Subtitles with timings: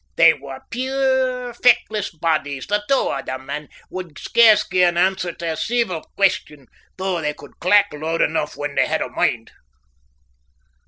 [0.15, 5.31] They were puir, feckless bodies, the twa o' them, and would scarce gie an answer
[5.31, 6.65] tae a ceevil question,
[6.97, 9.51] though they could clack lood eneugh when they had a mind.